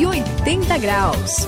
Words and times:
180 0.00 0.78
graus. 0.78 1.46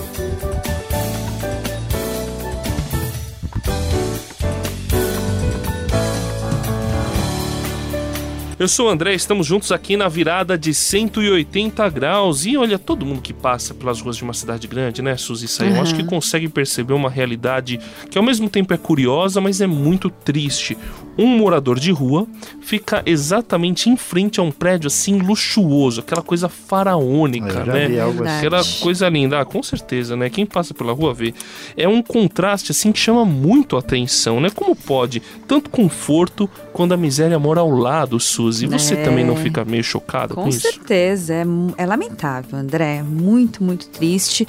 Eu 8.63 8.69
sou 8.69 8.87
o 8.87 8.91
André, 8.91 9.13
estamos 9.15 9.45
juntos 9.45 9.73
aqui 9.73 9.97
na 9.97 10.07
virada 10.07 10.57
de 10.57 10.73
180 10.73 11.89
graus. 11.89 12.47
E 12.47 12.57
olha, 12.57 12.79
todo 12.79 13.05
mundo 13.05 13.21
que 13.21 13.33
passa 13.33 13.75
pelas 13.75 14.01
ruas 14.01 14.17
de 14.17 14.23
uma 14.23 14.33
cidade 14.33 14.69
grande, 14.69 15.03
né, 15.03 15.17
Suzy 15.17 15.49
Saião, 15.49 15.77
uhum. 15.77 15.83
acho 15.83 15.97
que 15.97 16.05
consegue 16.05 16.49
perceber 16.49 16.93
uma 16.93 17.11
realidade 17.11 17.81
que 18.09 18.17
ao 18.17 18.23
mesmo 18.23 18.49
tempo 18.49 18.73
é 18.73 18.77
curiosa, 18.77 19.41
mas 19.41 19.61
é 19.61 19.67
muito 19.67 20.09
triste. 20.09 20.79
Um 21.17 21.27
morador 21.27 21.79
de 21.79 21.91
rua 21.91 22.27
fica 22.61 23.03
exatamente 23.05 23.91
em 23.91 23.97
frente 23.97 24.41
a 24.41 24.43
um 24.43 24.51
prédio 24.51 24.87
assim 24.87 25.19
luxuoso, 25.19 26.01
aquela 26.01 26.23
coisa 26.23 26.49
faraônica, 26.49 27.65
né? 27.65 27.87
Assim. 27.87 28.39
Aquela 28.39 28.63
coisa 28.81 29.09
linda, 29.09 29.41
ah, 29.41 29.45
com 29.45 29.63
certeza, 29.63 30.17
né? 30.17 30.31
Quem 30.31 30.47
passa 30.47 30.73
pela 30.73 30.93
rua 30.93 31.13
vê. 31.13 31.35
É 31.77 31.87
um 31.87 32.03
contraste 32.03 32.73
assim 32.73 32.93
que 32.93 32.99
chama 32.99 33.25
muito 33.25 33.77
a 33.77 33.81
atenção, 33.81 34.41
né? 34.41 34.49
Como 34.51 34.75
pode 34.75 35.23
tanto 35.47 35.69
conforto 35.71 36.49
quando 36.73 36.93
a 36.93 36.97
miséria 36.97 37.39
mora 37.39 37.61
ao 37.61 37.71
lado, 37.71 38.19
Suzy? 38.19 38.65
E 38.65 38.69
você 38.69 38.95
é... 38.95 39.03
também 39.03 39.25
não 39.25 39.37
fica 39.37 39.65
meio 39.65 39.85
chocada 39.85 40.35
com, 40.35 40.43
com 40.43 40.49
isso? 40.49 40.63
Com 40.63 40.73
certeza, 40.73 41.35
é, 41.35 41.45
é 41.77 41.87
lamentável, 41.87 42.59
André. 42.59 42.97
É 42.97 43.03
muito, 43.03 43.63
muito 43.63 43.89
triste. 43.89 44.47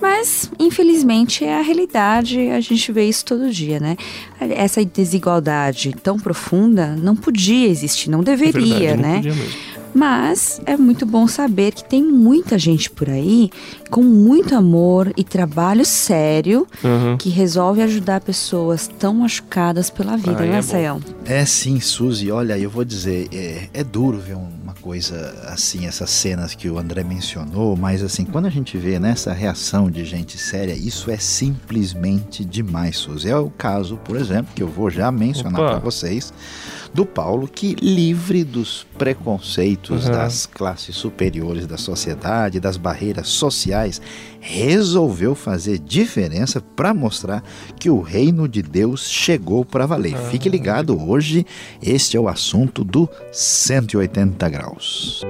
Mas, 0.00 0.50
infelizmente, 0.58 1.44
é 1.44 1.58
a 1.58 1.62
realidade. 1.62 2.50
A 2.50 2.60
gente 2.60 2.90
vê 2.92 3.04
isso 3.04 3.24
todo 3.24 3.50
dia, 3.50 3.78
né? 3.78 3.96
Essa 4.40 4.84
desigualdade 4.84 5.94
tão 5.98 6.18
profunda 6.18 6.96
não 6.96 7.14
podia 7.14 7.68
existir, 7.68 8.08
não 8.10 8.22
deveria, 8.22 8.90
é 8.90 8.96
verdade, 8.96 9.02
não 9.02 9.08
né? 9.08 9.16
Podia 9.16 9.34
mesmo. 9.34 9.78
Mas 9.94 10.60
é 10.66 10.76
muito 10.76 11.06
bom 11.06 11.26
saber 11.26 11.72
que 11.72 11.82
tem 11.82 12.02
muita 12.02 12.58
gente 12.58 12.90
por 12.90 13.08
aí 13.08 13.50
com 13.90 14.02
muito 14.02 14.54
amor 14.54 15.12
e 15.16 15.24
trabalho 15.24 15.84
sério 15.84 16.66
uhum. 16.84 17.16
que 17.16 17.28
resolve 17.30 17.82
ajudar 17.82 18.20
pessoas 18.20 18.88
tão 18.98 19.14
machucadas 19.14 19.88
pela 19.90 20.16
vida, 20.16 20.44
né, 20.44 20.58
é 20.58 20.62
Sayão? 20.62 21.00
É 21.24 21.44
sim, 21.44 21.80
Suzy. 21.80 22.30
Olha, 22.30 22.58
eu 22.58 22.68
vou 22.68 22.84
dizer, 22.84 23.28
é, 23.32 23.68
é 23.72 23.84
duro 23.84 24.18
ver 24.18 24.36
uma 24.68 24.74
coisa 24.82 25.34
assim, 25.46 25.86
essas 25.86 26.10
cenas 26.10 26.54
que 26.54 26.68
o 26.68 26.78
André 26.78 27.02
mencionou, 27.02 27.74
mas 27.74 28.02
assim, 28.02 28.26
quando 28.26 28.44
a 28.44 28.50
gente 28.50 28.76
vê 28.76 28.98
nessa 28.98 29.32
reação 29.32 29.90
de 29.90 30.04
gente 30.04 30.36
séria, 30.36 30.74
isso 30.74 31.10
é 31.10 31.16
simplesmente 31.16 32.44
demais, 32.44 32.98
Suzy. 32.98 33.30
É 33.30 33.36
o 33.36 33.48
caso, 33.48 33.96
por 34.04 34.14
exemplo, 34.16 34.52
que 34.54 34.62
eu 34.62 34.68
vou 34.68 34.90
já 34.90 35.10
mencionar 35.10 35.56
para 35.56 35.78
vocês 35.78 36.34
do 36.92 37.06
Paulo, 37.06 37.48
que 37.48 37.76
livre 37.80 38.44
dos 38.44 38.86
preconceitos 38.98 40.04
uhum. 40.04 40.12
das 40.12 40.44
classes 40.44 40.94
superiores 40.94 41.66
da 41.66 41.78
sociedade, 41.78 42.60
das 42.60 42.76
barreiras 42.76 43.28
sociais, 43.28 44.02
resolveu 44.48 45.34
fazer 45.34 45.78
diferença 45.78 46.58
para 46.58 46.94
mostrar 46.94 47.44
que 47.78 47.90
o 47.90 48.00
reino 48.00 48.48
de 48.48 48.62
Deus 48.62 49.06
chegou 49.06 49.62
para 49.62 49.84
valer. 49.84 50.14
Uhum. 50.14 50.30
Fique 50.30 50.48
ligado, 50.48 50.98
hoje 50.98 51.44
este 51.82 52.16
é 52.16 52.20
o 52.20 52.28
assunto 52.28 52.82
do 52.82 53.06
180 53.30 54.48
graus. 54.48 55.22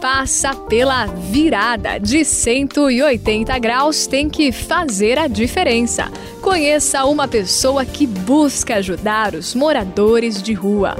Passa 0.00 0.54
pela 0.54 1.06
virada 1.06 1.98
de 1.98 2.24
180 2.24 3.58
graus 3.58 4.06
tem 4.06 4.30
que 4.30 4.50
fazer 4.50 5.18
a 5.18 5.28
diferença. 5.28 6.10
Conheça 6.40 7.04
uma 7.04 7.28
pessoa 7.28 7.84
que 7.84 8.06
busca 8.06 8.76
ajudar 8.76 9.34
os 9.34 9.54
moradores 9.54 10.42
de 10.42 10.54
rua. 10.54 10.96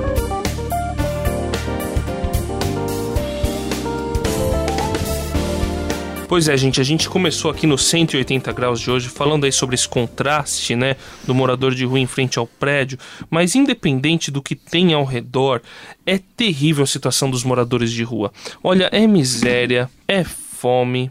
Pois 6.31 6.47
é, 6.47 6.57
gente, 6.57 6.81
a 6.81 6.85
gente 6.85 7.09
começou 7.09 7.51
aqui 7.51 7.67
no 7.67 7.77
180 7.77 8.53
graus 8.53 8.79
de 8.79 8.89
hoje 8.89 9.09
falando 9.09 9.47
aí 9.47 9.51
sobre 9.51 9.75
esse 9.75 9.89
contraste, 9.89 10.77
né, 10.77 10.95
do 11.27 11.35
morador 11.35 11.75
de 11.75 11.85
rua 11.85 11.99
em 11.99 12.07
frente 12.07 12.39
ao 12.39 12.47
prédio, 12.47 12.97
mas 13.29 13.57
independente 13.57 14.31
do 14.31 14.41
que 14.41 14.55
tem 14.55 14.95
ao 14.95 15.05
redor, 15.05 15.61
é 16.07 16.19
terrível 16.19 16.85
a 16.85 16.87
situação 16.87 17.29
dos 17.29 17.43
moradores 17.43 17.91
de 17.91 18.05
rua. 18.05 18.33
Olha, 18.63 18.89
é 18.93 19.09
miséria, 19.09 19.91
é 20.07 20.23
fome, 20.23 21.11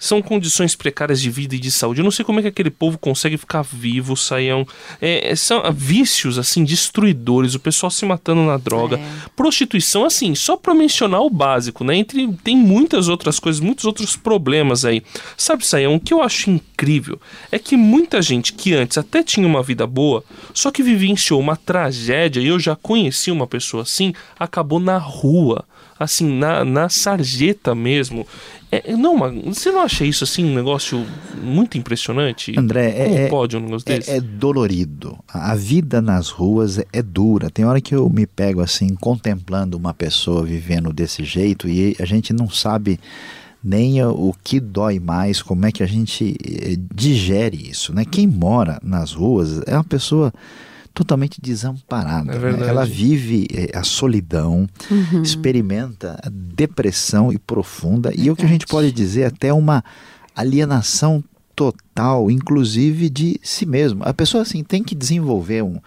são 0.00 0.22
condições 0.22 0.74
precárias 0.74 1.20
de 1.20 1.28
vida 1.28 1.54
e 1.54 1.58
de 1.58 1.70
saúde. 1.70 2.00
Eu 2.00 2.04
não 2.04 2.10
sei 2.10 2.24
como 2.24 2.38
é 2.38 2.42
que 2.42 2.48
aquele 2.48 2.70
povo 2.70 2.96
consegue 2.96 3.36
ficar 3.36 3.60
vivo, 3.60 4.16
saiam. 4.16 4.66
É, 5.00 5.30
é 5.30 5.36
são 5.36 5.62
vícios, 5.72 6.38
assim, 6.38 6.64
destruidores, 6.64 7.54
o 7.54 7.60
pessoal 7.60 7.90
se 7.90 8.06
matando 8.06 8.40
na 8.40 8.56
droga. 8.56 8.96
É. 8.96 9.10
Prostituição, 9.36 10.06
assim, 10.06 10.34
só 10.34 10.56
para 10.56 10.74
mencionar 10.74 11.20
o 11.20 11.28
básico, 11.28 11.84
né? 11.84 11.96
Entre, 11.96 12.26
tem 12.42 12.56
muitas 12.56 13.08
outras 13.08 13.38
coisas, 13.38 13.60
muitos 13.60 13.84
outros 13.84 14.16
problemas 14.16 14.86
aí. 14.86 15.02
Sabe, 15.36 15.66
Saião, 15.66 15.96
o 15.96 16.00
que 16.00 16.14
eu 16.14 16.22
acho 16.22 16.48
incrível 16.48 17.20
é 17.52 17.58
que 17.58 17.76
muita 17.76 18.22
gente 18.22 18.54
que 18.54 18.72
antes 18.72 18.96
até 18.96 19.22
tinha 19.22 19.46
uma 19.46 19.62
vida 19.62 19.86
boa, 19.86 20.24
só 20.54 20.70
que 20.70 20.82
vivenciou 20.82 21.38
uma 21.38 21.56
tragédia, 21.56 22.40
e 22.40 22.46
eu 22.46 22.58
já 22.58 22.74
conheci 22.74 23.30
uma 23.30 23.46
pessoa 23.46 23.82
assim, 23.82 24.14
acabou 24.38 24.80
na 24.80 24.96
rua 24.96 25.64
assim, 26.00 26.38
na, 26.38 26.64
na 26.64 26.88
sarjeta 26.88 27.74
mesmo. 27.74 28.26
É, 28.72 28.96
não, 28.96 29.18
você 29.44 29.70
não 29.70 29.80
acha 29.82 30.04
isso 30.04 30.24
assim 30.24 30.44
um 30.44 30.54
negócio 30.54 31.04
muito 31.42 31.76
impressionante? 31.76 32.58
André, 32.58 32.90
Como 32.92 33.18
é, 33.18 33.28
pode 33.28 33.56
um 33.56 33.60
negócio 33.60 33.92
é, 33.92 33.98
desse? 33.98 34.10
É 34.10 34.20
dolorido. 34.20 35.18
A 35.28 35.54
vida 35.54 36.00
nas 36.00 36.30
ruas 36.30 36.78
é, 36.78 36.86
é 36.90 37.02
dura. 37.02 37.50
Tem 37.50 37.66
hora 37.66 37.80
que 37.80 37.94
eu 37.94 38.08
me 38.08 38.26
pego 38.26 38.62
assim 38.62 38.94
contemplando 38.94 39.76
uma 39.76 39.92
pessoa 39.92 40.42
vivendo 40.42 40.90
desse 40.92 41.22
jeito 41.22 41.68
e 41.68 41.94
a 42.00 42.06
gente 42.06 42.32
não 42.32 42.48
sabe 42.48 42.98
nem 43.62 44.02
o 44.02 44.34
que 44.42 44.58
dói 44.58 44.98
mais, 44.98 45.42
como 45.42 45.66
é 45.66 45.72
que 45.72 45.82
a 45.82 45.86
gente 45.86 46.34
eh, 46.42 46.78
digere 46.94 47.68
isso, 47.68 47.94
né? 47.94 48.06
Quem 48.06 48.26
mora 48.26 48.80
nas 48.82 49.12
ruas 49.12 49.60
é 49.66 49.74
uma 49.74 49.84
pessoa 49.84 50.32
totalmente 50.94 51.40
desamparada. 51.40 52.32
É 52.34 52.52
né? 52.52 52.68
Ela 52.68 52.84
vive 52.84 53.46
eh, 53.52 53.70
a 53.76 53.82
solidão, 53.82 54.68
uhum. 54.90 55.22
experimenta 55.22 56.20
a 56.22 56.28
depressão 56.30 57.32
e 57.32 57.38
profunda, 57.38 58.12
e 58.14 58.30
o 58.30 58.36
que 58.36 58.44
a 58.44 58.48
gente 58.48 58.66
pode 58.66 58.92
dizer 58.92 59.24
até 59.24 59.52
uma 59.52 59.84
alienação 60.34 61.22
total, 61.54 62.30
inclusive 62.30 63.10
de 63.10 63.38
si 63.42 63.66
mesmo. 63.66 64.02
A 64.04 64.14
pessoa 64.14 64.42
assim 64.42 64.64
tem 64.64 64.82
que 64.82 64.94
desenvolver 64.94 65.62
um, 65.62 65.78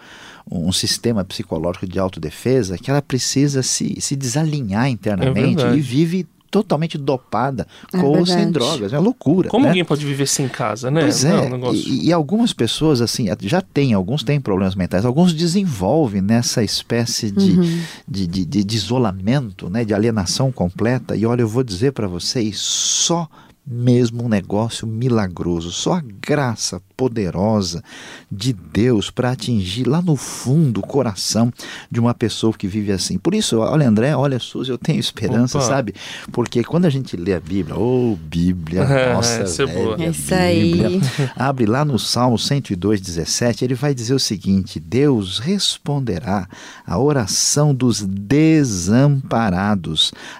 um 0.50 0.70
sistema 0.70 1.24
psicológico 1.24 1.86
de 1.86 1.98
autodefesa 1.98 2.78
que 2.78 2.90
ela 2.90 3.02
precisa 3.02 3.62
se, 3.62 4.00
se 4.00 4.14
desalinhar 4.14 4.88
internamente 4.88 5.64
é 5.64 5.74
e 5.74 5.80
vive 5.80 6.26
totalmente 6.54 6.96
dopada 6.96 7.66
é 7.92 7.98
com 7.98 8.06
ou 8.16 8.24
sem 8.24 8.48
drogas. 8.48 8.92
É 8.92 8.96
uma 8.96 9.02
loucura. 9.02 9.48
Como 9.48 9.64
né? 9.64 9.70
alguém 9.70 9.84
pode 9.84 10.06
viver 10.06 10.28
sem 10.28 10.48
casa, 10.48 10.88
né? 10.88 11.00
Pois 11.00 11.24
é. 11.24 11.30
é 11.30 11.40
um 11.52 11.74
e, 11.74 12.06
e, 12.06 12.12
algumas 12.12 12.52
pessoas, 12.52 13.00
assim, 13.00 13.26
já 13.40 13.60
têm, 13.60 13.92
alguns 13.92 14.22
têm 14.22 14.40
problemas 14.40 14.76
mentais, 14.76 15.04
alguns 15.04 15.34
desenvolvem 15.34 16.22
nessa 16.22 16.62
espécie 16.62 17.32
de, 17.32 17.58
uhum. 17.58 17.80
de, 18.06 18.26
de, 18.28 18.44
de, 18.44 18.76
isolamento, 18.76 19.68
né? 19.68 19.84
De 19.84 19.92
alienação 19.92 20.52
completa. 20.52 21.16
E 21.16 21.26
olha, 21.26 21.42
eu 21.42 21.48
vou 21.48 21.64
dizer 21.64 21.90
para 21.90 22.06
vocês, 22.06 22.56
só 22.56 23.28
mesmo 23.66 24.24
um 24.24 24.28
negócio 24.28 24.86
milagroso, 24.86 25.72
só 25.72 25.94
a 25.94 26.02
graça 26.02 26.82
poderosa 26.96 27.82
de 28.30 28.52
Deus 28.52 29.10
para 29.10 29.30
atingir 29.30 29.88
lá 29.88 30.02
no 30.02 30.16
fundo 30.16 30.80
o 30.80 30.86
coração 30.86 31.52
de 31.90 31.98
uma 31.98 32.12
pessoa 32.14 32.52
que 32.52 32.68
vive 32.68 32.92
assim. 32.92 33.16
Por 33.18 33.34
isso, 33.34 33.58
olha 33.58 33.88
André, 33.88 34.14
olha 34.14 34.38
Suzy, 34.38 34.70
eu 34.70 34.78
tenho 34.78 35.00
esperança, 35.00 35.58
Opa. 35.58 35.66
sabe? 35.66 35.94
Porque 36.30 36.62
quando 36.62 36.84
a 36.84 36.90
gente 36.90 37.16
lê 37.16 37.32
a 37.32 37.40
Bíblia, 37.40 37.74
oh 37.76 38.16
Bíblia, 38.16 38.82
é, 38.84 39.14
nossa, 39.14 39.62
é 39.62 39.66
velha, 39.66 40.04
é 40.04 40.10
isso 40.10 40.34
Bíblia, 40.34 40.88
aí. 40.88 41.00
abre 41.34 41.64
lá 41.66 41.84
no 41.84 41.98
Salmo 41.98 42.38
102, 42.38 43.00
17, 43.00 43.64
ele 43.64 43.74
vai 43.74 43.94
dizer 43.94 44.14
o 44.14 44.20
seguinte: 44.20 44.78
Deus 44.78 45.38
responderá 45.38 46.46
a 46.86 46.98
oração 46.98 47.74
dos 47.74 48.02
desamparados, 48.02 48.92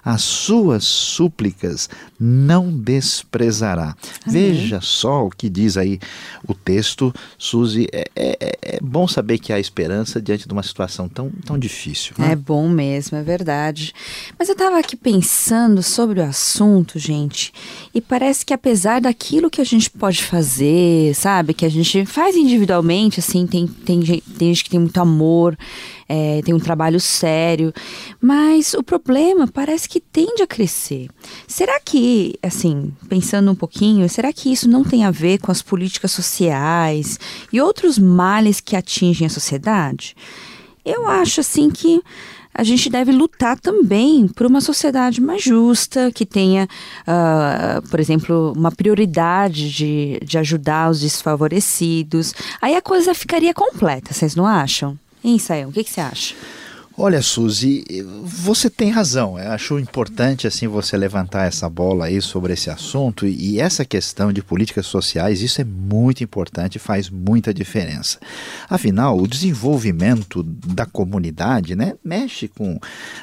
as 0.04 0.22
suas 0.22 0.84
súplicas 0.84 1.88
não 2.20 2.70
desprezará. 3.14 3.96
Amém. 4.26 4.52
Veja 4.52 4.80
só 4.80 5.26
o 5.26 5.30
que 5.30 5.48
diz 5.48 5.76
aí 5.76 5.98
o 6.46 6.54
texto, 6.54 7.14
Suzy. 7.38 7.86
É, 7.92 8.10
é, 8.16 8.36
é, 8.62 8.78
bom 8.82 9.06
saber 9.06 9.38
que 9.38 9.52
há 9.52 9.60
esperança 9.60 10.20
diante 10.20 10.46
de 10.46 10.52
uma 10.52 10.62
situação 10.62 11.08
tão, 11.08 11.30
tão 11.44 11.58
difícil. 11.58 12.14
Né? 12.18 12.32
É 12.32 12.36
bom 12.36 12.68
mesmo, 12.68 13.16
é 13.16 13.22
verdade. 13.22 13.92
Mas 14.38 14.48
eu 14.48 14.54
estava 14.54 14.78
aqui 14.78 14.96
pensando 14.96 15.82
sobre 15.82 16.20
o 16.20 16.24
assunto, 16.24 16.98
gente, 16.98 17.52
e 17.94 18.00
parece 18.00 18.44
que 18.44 18.52
apesar 18.52 19.00
daquilo 19.00 19.50
que 19.50 19.60
a 19.60 19.64
gente 19.64 19.90
pode 19.90 20.22
fazer, 20.22 21.14
sabe, 21.14 21.54
que 21.54 21.64
a 21.64 21.70
gente 21.70 22.04
faz 22.06 22.36
individualmente, 22.36 23.20
assim, 23.20 23.46
tem, 23.46 23.66
tem, 23.66 24.00
tem 24.00 24.48
gente 24.48 24.64
que 24.64 24.70
tem 24.70 24.80
muito 24.80 25.00
amor 25.00 25.56
é, 26.08 26.40
tem 26.42 26.54
um 26.54 26.58
trabalho 26.58 27.00
sério, 27.00 27.72
mas 28.20 28.74
o 28.74 28.82
problema 28.82 29.46
parece 29.46 29.88
que 29.88 30.00
tende 30.00 30.42
a 30.42 30.46
crescer. 30.46 31.08
Será 31.46 31.80
que, 31.80 32.38
assim, 32.42 32.92
pensando 33.08 33.50
um 33.50 33.54
pouquinho, 33.54 34.08
será 34.08 34.32
que 34.32 34.52
isso 34.52 34.68
não 34.68 34.84
tem 34.84 35.04
a 35.04 35.10
ver 35.10 35.38
com 35.38 35.50
as 35.50 35.62
políticas 35.62 36.12
sociais 36.12 37.18
e 37.52 37.60
outros 37.60 37.98
males 37.98 38.60
que 38.60 38.76
atingem 38.76 39.26
a 39.26 39.30
sociedade? 39.30 40.14
Eu 40.84 41.08
acho 41.08 41.40
assim 41.40 41.70
que 41.70 42.02
a 42.54 42.62
gente 42.62 42.88
deve 42.88 43.10
lutar 43.10 43.58
também 43.58 44.28
por 44.28 44.46
uma 44.46 44.60
sociedade 44.60 45.20
mais 45.20 45.42
justa, 45.42 46.12
que 46.12 46.24
tenha, 46.24 46.68
uh, 47.00 47.88
por 47.88 47.98
exemplo, 47.98 48.52
uma 48.56 48.70
prioridade 48.70 49.72
de, 49.72 50.20
de 50.24 50.38
ajudar 50.38 50.88
os 50.88 51.00
desfavorecidos. 51.00 52.32
Aí 52.62 52.76
a 52.76 52.82
coisa 52.82 53.12
ficaria 53.12 53.52
completa, 53.52 54.14
vocês 54.14 54.36
não 54.36 54.46
acham? 54.46 54.96
Hein, 55.24 55.38
Sayão, 55.38 55.70
o 55.70 55.72
que, 55.72 55.82
que 55.82 55.90
você 55.90 56.02
acha? 56.02 56.34
Olha, 56.96 57.20
Suzy, 57.20 57.84
você 58.24 58.70
tem 58.70 58.88
razão. 58.88 59.36
Eu 59.36 59.50
acho 59.50 59.80
importante 59.80 60.46
assim 60.46 60.68
você 60.68 60.96
levantar 60.96 61.44
essa 61.44 61.68
bola 61.68 62.04
aí 62.04 62.22
sobre 62.22 62.52
esse 62.52 62.70
assunto 62.70 63.26
e 63.26 63.58
essa 63.58 63.84
questão 63.84 64.32
de 64.32 64.40
políticas 64.40 64.86
sociais, 64.86 65.42
isso 65.42 65.60
é 65.60 65.64
muito 65.64 66.22
importante 66.22 66.76
e 66.76 66.78
faz 66.78 67.10
muita 67.10 67.52
diferença. 67.52 68.20
Afinal, 68.70 69.18
o 69.18 69.26
desenvolvimento 69.26 70.44
da 70.44 70.86
comunidade, 70.86 71.74
né, 71.74 71.94
mexe 72.04 72.46
com 72.46 72.78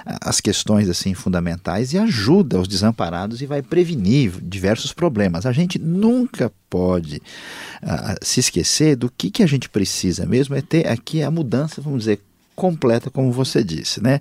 as 0.06 0.42
questões 0.42 0.90
assim 0.90 1.14
fundamentais 1.14 1.94
e 1.94 1.98
ajuda 1.98 2.60
os 2.60 2.68
desamparados 2.68 3.42
e 3.42 3.46
vai 3.46 3.62
prevenir 3.62 4.34
diversos 4.42 4.92
problemas. 4.92 5.46
A 5.46 5.54
gente 5.54 5.80
nunca 5.80 6.52
pode 6.70 7.22
uh, 7.82 8.18
se 8.22 8.42
esquecer 8.42 8.98
do 8.98 9.10
que, 9.10 9.32
que 9.32 9.44
a 9.44 9.48
gente 9.48 9.70
precisa 9.70 10.26
mesmo 10.26 10.56
é 10.56 10.62
ter 10.62 10.88
aqui 10.88 11.24
a 11.24 11.32
mudança, 11.32 11.82
vamos 11.82 12.00
dizer, 12.00 12.20
completa, 12.62 13.10
como 13.10 13.32
você 13.32 13.64
disse, 13.64 14.00
né? 14.04 14.20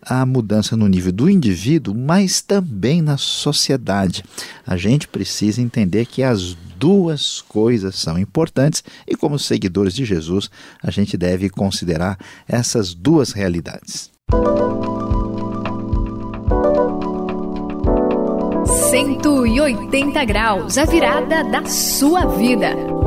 a 0.00 0.24
mudança 0.24 0.74
no 0.76 0.88
nível 0.88 1.12
do 1.12 1.28
indivíduo, 1.28 1.94
mas 1.94 2.40
também 2.40 3.02
na 3.02 3.18
sociedade. 3.18 4.24
A 4.66 4.78
gente 4.78 5.06
precisa 5.06 5.60
entender 5.60 6.06
que 6.06 6.22
as 6.22 6.56
duas 6.76 7.42
coisas 7.42 7.94
são 7.94 8.18
importantes 8.18 8.82
e, 9.06 9.14
como 9.14 9.38
seguidores 9.38 9.94
de 9.94 10.06
Jesus, 10.06 10.50
a 10.82 10.90
gente 10.90 11.16
deve 11.18 11.50
considerar 11.50 12.18
essas 12.48 12.94
duas 12.94 13.32
realidades. 13.32 14.10
180 18.90 20.24
graus 20.24 20.78
a 20.78 20.84
virada 20.84 21.44
da 21.44 21.64
sua 21.66 22.24
vida. 22.24 23.01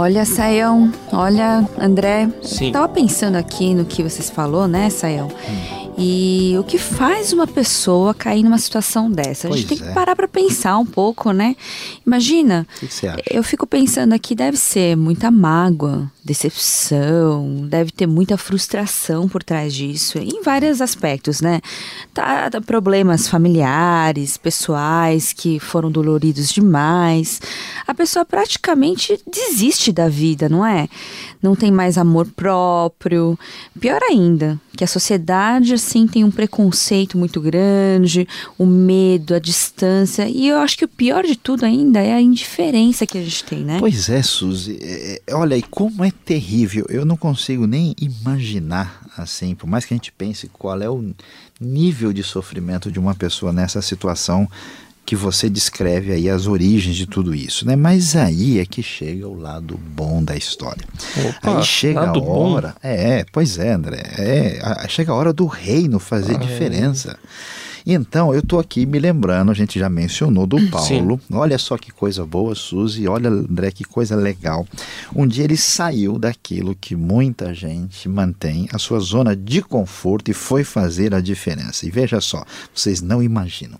Olha, 0.00 0.24
Saião, 0.24 0.90
olha, 1.12 1.68
André. 1.78 2.26
Sim. 2.42 2.72
Tava 2.72 2.88
pensando 2.88 3.36
aqui 3.36 3.74
no 3.74 3.84
que 3.84 4.02
vocês 4.02 4.30
falou, 4.30 4.66
né, 4.66 4.88
Saião? 4.88 5.28
Hum. 5.28 5.80
E 5.98 6.56
o 6.58 6.64
que 6.64 6.78
faz 6.78 7.34
uma 7.34 7.46
pessoa 7.46 8.14
cair 8.14 8.42
numa 8.42 8.56
situação 8.56 9.10
dessa? 9.10 9.48
A 9.48 9.50
gente 9.50 9.66
Pois 9.66 9.78
tem 9.78 9.86
é. 9.86 9.90
que 9.90 9.94
parar 9.94 10.16
para 10.16 10.26
pensar 10.26 10.78
um 10.78 10.86
pouco, 10.86 11.32
né? 11.32 11.54
Imagina, 12.06 12.66
O 12.76 12.80
que 12.80 12.86
que 12.86 12.94
você 12.94 13.08
acha? 13.08 13.22
eu 13.30 13.42
fico 13.42 13.66
pensando 13.66 14.14
aqui, 14.14 14.34
deve 14.34 14.56
ser 14.56 14.96
muita 14.96 15.30
mágoa, 15.30 16.10
decepção, 16.24 17.66
deve 17.68 17.90
ter 17.90 18.06
muita 18.06 18.36
frustração 18.36 19.28
por 19.28 19.42
trás 19.42 19.74
disso, 19.74 20.18
em 20.18 20.42
vários 20.42 20.80
aspectos, 20.80 21.40
né? 21.40 21.60
Tá, 22.12 22.50
tá, 22.50 22.60
problemas 22.60 23.28
familiares, 23.28 24.36
pessoais 24.36 25.32
que 25.32 25.58
foram 25.58 25.90
doloridos 25.90 26.52
demais. 26.52 27.40
A 27.86 27.94
pessoa 27.94 28.24
praticamente 28.24 29.20
desiste 29.30 29.92
da 29.92 30.08
vida, 30.08 30.48
não 30.48 30.64
é? 30.64 30.88
Não 31.42 31.56
tem 31.56 31.70
mais 31.70 31.96
amor 31.96 32.26
próprio. 32.26 33.38
Pior 33.78 34.00
ainda, 34.02 34.60
que 34.76 34.84
a 34.84 34.86
sociedade 34.86 35.74
assim 35.74 36.06
tem 36.06 36.24
um 36.24 36.30
preconceito 36.30 37.16
muito 37.18 37.40
grande, 37.40 38.26
o 38.58 38.66
medo, 38.66 39.34
a 39.34 39.38
distância, 39.38 40.28
e 40.28 40.48
eu 40.48 40.58
acho 40.58 40.76
que 40.76 40.84
o 40.84 40.88
pior 40.88 41.24
de 41.24 41.36
tudo 41.36 41.64
ainda 41.64 42.00
é 42.00 42.12
a 42.12 42.20
indiferença 42.20 43.06
que 43.06 43.18
a 43.18 43.22
gente 43.22 43.44
tem, 43.44 43.60
né? 43.60 43.76
Pois 43.78 44.08
é, 44.08 44.22
Suzy. 44.22 44.78
É, 44.80 45.22
é, 45.26 45.34
olha, 45.34 45.56
e 45.56 45.62
como 45.62 46.04
é 46.04 46.09
terrível. 46.12 46.84
Eu 46.88 47.04
não 47.04 47.16
consigo 47.16 47.66
nem 47.66 47.94
imaginar, 48.00 49.00
assim, 49.16 49.54
por 49.54 49.66
mais 49.66 49.84
que 49.84 49.94
a 49.94 49.96
gente 49.96 50.12
pense 50.12 50.48
qual 50.48 50.80
é 50.80 50.88
o 50.88 51.12
nível 51.60 52.12
de 52.12 52.22
sofrimento 52.22 52.90
de 52.90 52.98
uma 52.98 53.14
pessoa 53.14 53.52
nessa 53.52 53.82
situação 53.82 54.48
que 55.04 55.16
você 55.16 55.50
descreve 55.50 56.12
aí 56.12 56.30
as 56.30 56.46
origens 56.46 56.94
de 56.94 57.04
tudo 57.06 57.34
isso, 57.34 57.66
né? 57.66 57.74
Mas 57.74 58.14
aí 58.14 58.60
é 58.60 58.66
que 58.66 58.80
chega 58.82 59.26
o 59.26 59.34
lado 59.34 59.76
bom 59.76 60.22
da 60.22 60.36
história. 60.36 60.84
Opa, 61.28 61.58
aí 61.58 61.64
chega 61.64 62.00
a 62.00 62.04
lado 62.04 62.20
bom. 62.20 62.52
hora. 62.54 62.76
É, 62.82 63.24
pois 63.32 63.58
é, 63.58 63.72
André. 63.72 64.02
É, 64.18 64.60
a- 64.62 64.86
chega 64.86 65.10
a 65.10 65.14
hora 65.16 65.32
do 65.32 65.46
reino 65.46 65.98
fazer 65.98 66.36
Ah, 66.36 66.44
é. 66.44 66.46
Então, 67.86 68.32
eu 68.32 68.40
estou 68.40 68.58
aqui 68.58 68.86
me 68.86 68.98
lembrando, 68.98 69.50
a 69.50 69.54
gente 69.54 69.78
já 69.78 69.88
mencionou 69.88 70.46
do 70.46 70.56
Paulo. 70.68 71.20
Olha 71.32 71.58
só 71.58 71.76
que 71.76 71.90
coisa 71.90 72.24
boa, 72.24 72.54
Suzy. 72.54 73.06
Olha, 73.08 73.30
André, 73.30 73.70
que 73.70 73.84
coisa 73.84 74.16
legal. 74.16 74.66
Um 75.14 75.26
dia 75.26 75.44
ele 75.44 75.56
saiu 75.56 76.18
daquilo 76.18 76.74
que 76.74 76.94
muita 76.94 77.54
gente 77.54 78.08
mantém, 78.08 78.68
a 78.72 78.78
sua 78.78 79.00
zona 79.00 79.34
de 79.34 79.62
conforto, 79.62 80.30
e 80.30 80.34
foi 80.34 80.64
fazer 80.64 81.14
a 81.14 81.20
diferença. 81.20 81.86
E 81.86 81.90
veja 81.90 82.20
só, 82.20 82.44
vocês 82.74 83.00
não 83.00 83.22
imaginam. 83.22 83.78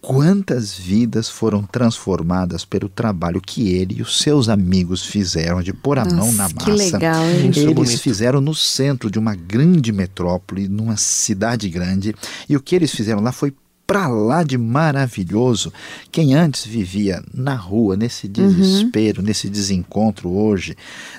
Quantas 0.00 0.74
vidas 0.74 1.28
foram 1.28 1.64
transformadas 1.64 2.64
pelo 2.64 2.88
trabalho 2.88 3.40
que 3.40 3.68
ele 3.70 3.96
e 3.98 4.02
os 4.02 4.20
seus 4.20 4.48
amigos 4.48 5.04
fizeram 5.04 5.60
de 5.60 5.72
pôr 5.72 5.98
a 5.98 6.04
mão 6.04 6.32
na 6.32 6.44
Nossa, 6.44 6.54
massa? 6.54 6.54
que 6.54 6.70
legal, 6.70 7.24
hein? 7.24 7.50
É 7.54 7.58
Eles 7.58 7.74
bonito. 7.74 8.00
fizeram 8.00 8.40
no 8.40 8.54
centro 8.54 9.10
de 9.10 9.18
uma 9.18 9.34
grande 9.34 9.92
metrópole, 9.92 10.68
numa 10.68 10.96
cidade 10.96 11.68
grande, 11.68 12.14
e 12.48 12.56
o 12.56 12.60
que 12.62 12.76
eles 12.76 12.92
fizeram 12.92 13.20
lá 13.20 13.32
foi 13.32 13.52
para 13.88 14.06
lá 14.06 14.42
de 14.44 14.56
maravilhoso. 14.56 15.72
Quem 16.12 16.34
antes 16.34 16.64
vivia 16.64 17.22
na 17.34 17.54
rua, 17.54 17.96
nesse 17.96 18.28
desespero, 18.28 19.20
nesse 19.22 19.48
desencontro 19.48 20.28
hoje, 20.30 20.76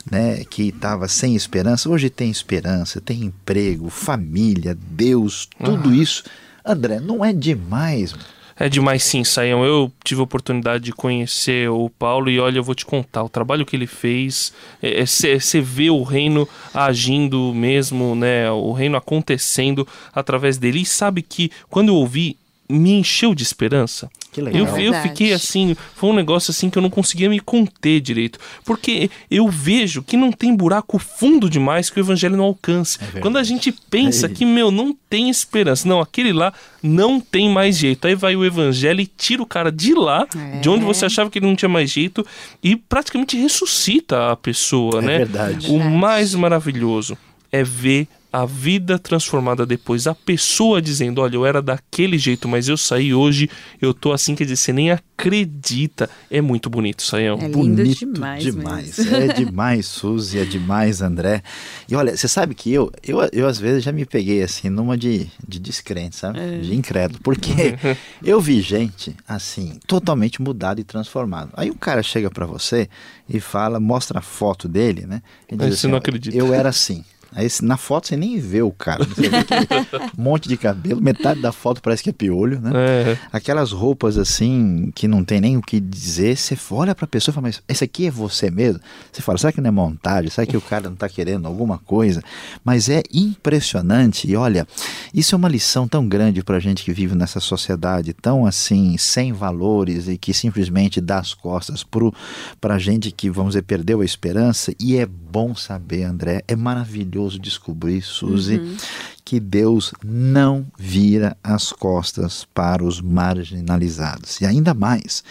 né, 0.10 0.44
que 0.46 0.70
estava 0.70 1.08
sem 1.08 1.36
esperança, 1.36 1.90
hoje 1.90 2.10
tem 2.10 2.30
esperança, 2.30 3.02
tem 3.02 3.24
emprego, 3.24 3.90
família, 3.90 4.78
Deus, 4.92 5.50
tudo 5.64 5.94
isso. 5.94 6.24
André, 6.64 7.00
não 7.00 7.26
é 7.26 7.34
demais? 7.34 8.14
É 8.62 8.68
demais 8.68 9.04
sim, 9.04 9.24
Saião. 9.24 9.64
Eu 9.64 9.90
tive 10.04 10.20
a 10.20 10.24
oportunidade 10.26 10.84
de 10.84 10.92
conhecer 10.92 11.70
o 11.70 11.90
Paulo 11.90 12.30
e 12.30 12.42
olha, 12.42 12.58
eu 12.58 12.64
vou 12.64 12.76
te 12.76 12.86
contar, 12.86 13.24
o 13.24 13.30
trabalho 13.30 13.66
que 13.66 13.74
ele 13.74 13.88
fez, 13.88 14.52
você 15.00 15.62
vê 15.62 15.90
o 15.90 16.04
reino 16.04 16.46
agindo 16.74 17.54
mesmo, 17.54 18.16
né? 18.16 18.52
O 18.52 18.74
reino 18.74 18.98
acontecendo 18.98 19.88
através 20.14 20.58
dele. 20.58 20.82
E 20.82 20.86
sabe 20.86 21.22
que 21.22 21.50
quando 21.70 21.88
eu 21.88 21.96
ouvi, 21.96 22.38
me 22.70 22.92
encheu 22.92 23.34
de 23.34 23.42
esperança. 23.44 24.10
Que 24.32 24.42
Eu, 24.42 24.46
legal. 24.46 24.62
eu 24.68 24.74
Verdade. 24.92 25.10
fiquei 25.10 25.34
assim, 25.34 25.76
foi 25.96 26.12
um 26.12 26.14
negócio 26.14 26.52
assim 26.52 26.70
que 26.70 26.78
eu 26.78 26.84
não 26.84 26.90
conseguia 26.92 27.28
me 27.28 27.40
conter 27.40 28.00
direito. 28.00 28.38
Porque 28.64 29.10
eu 29.32 29.48
vejo 29.48 30.04
que 30.04 30.16
não 30.16 30.32
tem 30.32 30.56
buraco 30.56 31.00
fundo 31.00 31.50
demais 31.50 31.90
que 31.90 32.00
o 32.00 32.04
evangelho 32.04 32.38
não 32.38 32.44
alcance. 32.46 33.00
verdade. 33.00 33.22
Quando 33.22 33.38
a 33.40 33.44
gente 33.44 33.72
pensa 33.72 34.28
É 34.28 34.30
que, 34.30 34.46
meu, 34.46 34.70
não 34.70 34.96
tem 35.10 35.32
esperança. 35.32 35.90
Não, 35.90 36.00
aquele 36.00 36.32
lá 36.32 36.54
não 36.84 37.20
tem 37.20 37.50
mais 37.50 37.76
jeito. 37.76 38.08
Aí 38.08 38.14
vai 38.14 38.36
o 38.36 38.46
evangelho 38.46 39.02
e 39.02 39.08
tira 39.08 39.42
o 39.42 39.48
cara 39.48 39.72
de 39.72 39.96
lá, 39.96 40.28
É. 40.38 40.60
de 40.60 40.70
onde 40.70 40.86
você 40.86 41.06
achava 41.08 41.28
que 41.32 41.40
ele 41.40 41.48
não 41.48 41.56
tinha 41.56 41.70
mais 41.70 41.90
jeito, 41.90 42.24
e 42.64 42.76
praticamente 42.76 43.36
ressuscita 43.36 44.32
a 44.32 44.36
pessoa, 44.36 45.00
É 45.00 45.06
né? 45.06 45.18
verdade. 45.18 45.68
O 45.72 45.78
Verdade. 45.80 45.96
mais 45.98 46.36
maravilhoso 46.36 47.18
é 47.52 47.64
ver 47.64 48.08
a 48.32 48.46
vida 48.46 49.00
transformada 49.00 49.66
depois, 49.66 50.06
a 50.06 50.14
pessoa 50.14 50.82
dizendo, 50.82 51.22
olha, 51.22 51.36
eu 51.36 51.46
era 51.46 51.62
daquele 51.62 52.18
jeito, 52.18 52.48
mas 52.48 52.68
eu 52.68 52.78
saí 52.78 53.14
hoje, 53.14 53.50
eu 53.82 53.94
tô 53.94 54.12
assim, 54.12 54.36
quer 54.36 54.44
dizer, 54.44 54.58
você 54.58 54.74
nem 54.74 54.92
acredita. 54.92 56.10
É 56.30 56.42
muito 56.42 56.70
bonito, 56.70 57.02
Saião. 57.02 57.38
É 57.38 57.48
lindo 57.48 57.58
bonito 57.58 58.00
demais 58.00 58.44
demais. 58.44 59.00
É 59.00 59.34
demais, 59.34 59.86
Suzy, 59.86 60.40
é 60.40 60.46
demais, 60.46 61.02
André. 61.02 61.42
E 61.88 61.96
olha, 61.96 62.16
você 62.16 62.28
sabe 62.28 62.54
que 62.54 62.72
eu, 62.72 62.92
eu, 63.04 63.18
eu 63.32 63.48
às 63.48 63.60
vezes 63.60 63.84
já 63.84 63.92
me 63.92 64.06
peguei 64.06 64.44
assim 64.44 64.70
numa 64.70 64.98
de, 64.98 65.28
de 65.48 65.60
descrente, 65.60 66.16
sabe? 66.16 66.40
É. 66.40 66.58
De 66.60 66.76
incrédulo. 66.76 67.20
Porque 67.24 67.76
eu 68.24 68.40
vi 68.40 68.62
gente 68.62 69.16
assim, 69.28 69.80
totalmente 69.88 70.42
mudado 70.42 70.80
e 70.80 70.84
transformado. 70.84 71.52
Aí 71.54 71.70
o 71.70 71.76
cara 71.76 72.04
chega 72.04 72.30
pra 72.30 72.46
você 72.46 72.90
e 73.28 73.40
fala, 73.40 73.80
mostra 73.80 74.20
a 74.20 74.22
foto 74.22 74.68
dele, 74.68 75.06
né? 75.06 75.22
E 75.50 75.54
Aí 75.54 75.58
você 75.58 75.66
assim, 75.68 75.88
não 75.88 75.98
acredita. 75.98 76.36
Eu 76.36 76.54
era 76.54 76.70
assim. 76.70 77.04
Aí 77.34 77.48
na 77.62 77.78
foto 77.78 78.08
você 78.08 78.18
nem 78.18 78.40
vê 78.40 78.62
o 78.62 78.72
cara. 78.72 79.06
Você 79.06 79.30
vê 79.30 79.38
um 79.38 80.10
monte 80.22 80.48
de 80.48 80.58
cabelo, 80.58 81.02
metade 81.02 81.42
da 81.42 81.52
foto 81.52 81.82
parece 81.82 82.04
que 82.04 82.10
é 82.10 82.14
piolho, 82.14 82.60
né? 82.60 82.72
É. 82.74 83.18
Aquelas 83.32 83.72
roupas 83.72 84.18
assim 84.18 84.92
que 84.96 85.08
não 85.08 85.24
tem 85.24 85.40
nem 85.40 85.58
o 85.58 85.62
que 85.62 85.80
dizer, 85.80 86.36
você 86.36 86.58
olha 86.72 86.96
pra 86.96 87.08
pessoa 87.08 87.32
e 87.32 87.36
fala, 87.36 87.48
mas 87.48 87.62
esse 87.68 87.84
aqui 87.84 88.08
é 88.08 88.12
você 88.12 88.50
mesmo? 88.50 88.82
Você 89.12 89.22
fala, 89.22 89.38
será 89.38 89.52
que 89.52 89.62
não 89.62 89.68
é 89.68 89.72
montagem? 89.72 90.30
Será 90.30 90.46
que 90.46 90.58
o 90.58 90.62
cara 90.62 90.90
não 90.90 90.96
tá 90.96 91.08
querendo 91.08 91.48
alguma 91.48 91.78
coisa? 91.78 92.24
Mas 92.64 92.90
é 92.90 93.04
impressionante 93.14 94.30
e 94.30 94.36
olha, 94.36 94.68
isso 95.14 95.36
é 95.36 95.38
uma 95.38 95.50
lição 95.50 95.88
tão 95.88 96.08
grande 96.08 96.44
pra 96.44 96.60
gente 96.60 96.84
que 96.84 96.92
vive 96.92 97.16
nessa 97.16 97.40
sociedade 97.40 98.14
tão 98.14 98.46
assim, 98.46 98.98
sem 98.98 99.34
valores 99.34 100.08
e 100.08 100.18
que 100.18 100.34
simplesmente 100.34 101.00
dá 101.00 101.20
as 101.20 101.34
costas 101.34 101.84
pro, 101.84 102.14
pra 102.60 102.78
gente 102.80 103.12
que, 103.12 103.30
vamos 103.30 103.52
dizer, 103.52 103.64
perdeu 103.64 104.02
a 104.02 104.06
esperança 104.06 104.74
e 104.80 104.98
é 104.98 105.06
bom 105.06 105.56
saber, 105.56 106.04
André, 106.04 106.44
é 106.48 106.56
maravilhoso 106.56 107.19
descobrir, 107.40 108.02
Suzy, 108.02 108.58
uhum. 108.58 108.78
que 109.26 109.40
Deus 109.40 109.94
não 110.04 110.66
vira 110.78 111.36
as 111.44 111.72
costas 111.72 112.48
para 112.54 112.84
os 112.84 113.02
marginalizados. 113.02 114.40
E 114.40 114.46
ainda 114.46 114.74
mais, 114.74 115.24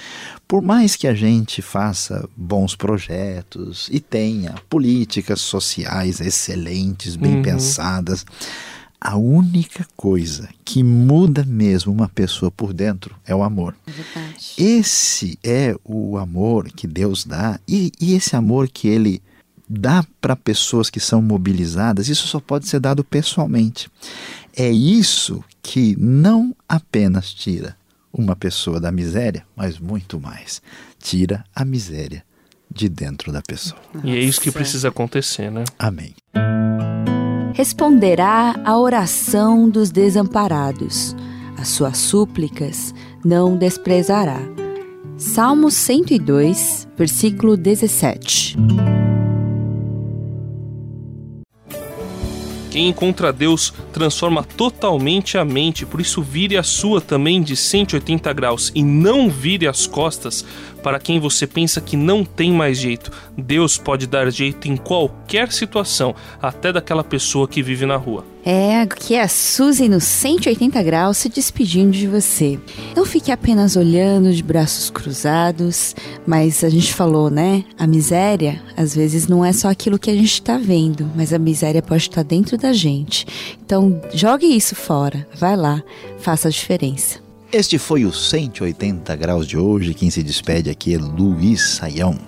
por 0.47 0.61
mais 0.61 0.97
que 0.97 1.07
a 1.07 1.15
gente 1.15 1.63
faça 1.63 2.29
bons 2.37 2.75
projetos 2.75 3.89
e 3.91 4.01
tenha 4.01 4.55
políticas 4.69 5.41
sociais 5.41 6.21
excelentes, 6.21 7.17
bem 7.17 7.37
uhum. 7.37 7.43
pensadas, 7.43 8.27
a 9.01 9.17
única 9.17 9.87
coisa 9.97 10.49
que 10.65 10.83
muda 10.83 11.45
mesmo 11.45 11.93
uma 11.93 12.09
pessoa 12.09 12.51
por 12.51 12.73
dentro 12.73 13.15
é 13.25 13.35
o 13.35 13.45
amor. 13.45 13.77
É 13.87 14.63
esse 14.63 15.39
é 15.43 15.75
o 15.85 16.19
amor 16.19 16.69
que 16.73 16.87
Deus 16.87 17.25
dá 17.25 17.61
e, 17.67 17.93
e 18.01 18.15
esse 18.15 18.35
amor 18.35 18.69
que 18.69 18.89
Ele 18.89 19.23
dá 19.69 20.05
para 20.21 20.35
pessoas 20.35 20.89
que 20.89 21.01
são 21.01 21.21
mobilizadas, 21.21 22.09
isso 22.09 22.27
só 22.27 22.41
pode 22.41 22.67
ser 22.67 22.81
dado 22.81 23.05
pessoalmente. 23.05 23.91
É 24.57 24.71
isso 24.71 25.45
que 25.63 25.97
não 25.99 26.55
apenas 26.69 27.33
tira 27.33 27.77
uma 28.13 28.35
pessoa 28.35 28.81
da 28.81 28.91
miséria, 28.91 29.45
mas 29.55 29.79
muito 29.79 30.19
mais. 30.19 30.63
Tira 30.99 31.45
a 31.55 31.65
miséria 31.65 32.25
de 32.73 32.89
dentro 32.89 33.31
da 33.31 33.43
pessoa. 33.43 33.81
E 34.03 34.11
é 34.11 34.19
isso 34.19 34.41
que 34.41 34.51
precisa 34.51 34.89
acontecer, 34.89 35.51
né? 35.51 35.65
Amém. 35.79 36.15
Responderá 37.55 38.55
a 38.65 38.79
oração 38.79 39.69
dos 39.69 39.91
desamparados, 39.91 41.15
as 41.57 41.69
suas 41.69 41.99
súplicas 41.99 42.95
não 43.25 43.57
desprezará. 43.57 44.41
Salmo 45.17 45.71
102, 45.71 46.87
versículo 46.97 47.57
17. 47.57 48.57
Quem 52.71 52.89
encontra 52.89 53.33
Deus 53.33 53.73
transforma 53.93 54.45
totalmente 54.45 55.39
a 55.39 55.45
mente, 55.45 55.87
por 55.87 56.01
isso 56.01 56.23
vire 56.23 56.57
a 56.57 56.63
sua 56.63 57.01
também 57.01 57.43
de 57.43 57.57
180 57.57 58.33
graus 58.33 58.71
e 58.75 58.83
não 58.83 59.31
vire 59.31 59.67
as 59.67 59.87
costas 59.87 60.45
para 60.83 60.99
quem 60.99 61.19
você 61.19 61.47
pensa 61.47 61.81
que 61.81 61.97
não 61.97 62.25
tem 62.25 62.53
mais 62.53 62.79
jeito. 62.79 63.11
Deus 63.37 63.79
pode 63.79 64.07
dar 64.07 64.31
jeito 64.31 64.69
em 64.69 64.77
qualquer 64.77 65.51
situação, 65.53 66.15
até 66.41 66.73
daquela 66.73 67.03
pessoa 67.03 67.49
que 67.49 67.63
vive 67.63 67.87
na 67.87 67.97
rua. 67.97 68.25
É, 68.51 68.81
aqui 68.81 69.13
é 69.13 69.21
a 69.21 69.29
Suzy 69.29 69.91
no 69.91 70.01
180 70.01 70.83
graus 70.83 71.19
se 71.19 71.29
despedindo 71.29 71.91
de 71.91 72.07
você. 72.07 72.59
Não 72.97 73.05
fique 73.05 73.31
apenas 73.31 73.77
olhando 73.77 74.33
de 74.33 74.43
braços 74.43 74.89
cruzados, 74.89 75.95
mas 76.27 76.65
a 76.65 76.71
gente 76.71 76.95
falou, 76.95 77.29
né? 77.29 77.63
A 77.79 77.87
miséria, 77.87 78.59
às 78.75 78.95
vezes, 78.95 79.29
não 79.29 79.45
é 79.45 79.53
só 79.53 79.69
aquilo 79.69 79.99
que 79.99 80.11
a 80.11 80.15
gente 80.15 80.33
está 80.33 80.57
vendo, 80.57 81.11
mas 81.15 81.35
a 81.35 81.39
miséria 81.39 81.83
pode 81.83 82.05
estar 82.05 82.23
dentro 82.23 82.57
da 82.57 82.73
gente. 82.73 83.27
Então, 83.63 84.01
jogue 84.15 84.47
isso 84.47 84.75
fora, 84.75 85.29
vai 85.39 85.55
lá, 85.55 85.83
faça 86.19 86.49
a 86.49 86.51
diferença. 86.51 87.19
Este 87.53 87.77
foi 87.77 88.07
o 88.07 88.13
180 88.15 89.15
graus 89.15 89.47
de 89.47 89.59
hoje. 89.59 89.93
Quem 89.93 90.09
se 90.09 90.23
despede 90.23 90.71
aqui 90.71 90.95
é 90.95 90.99
Luiz 90.99 91.61
Saião. 91.61 92.19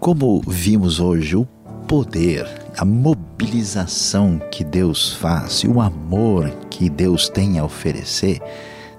Como 0.00 0.42
vimos 0.44 0.98
hoje, 0.98 1.36
o 1.36 1.46
poder, 1.86 2.44
a 2.78 2.84
mobilização 2.84 4.38
que 4.52 4.62
Deus 4.62 5.12
faz 5.12 5.64
e 5.64 5.66
o 5.66 5.80
amor 5.80 6.48
que 6.70 6.88
Deus 6.88 7.28
tem 7.28 7.58
a 7.58 7.64
oferecer 7.64 8.40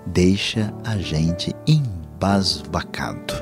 deixa 0.05 0.74
a 0.86 0.98
gente 0.98 1.55
embasbacado. 1.65 3.33